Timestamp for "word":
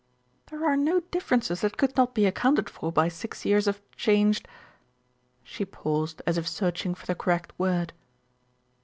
7.59-7.93